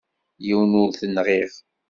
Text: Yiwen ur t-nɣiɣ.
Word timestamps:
Yiwen 0.45 0.73
ur 0.81 0.89
t-nɣiɣ. 0.99 1.51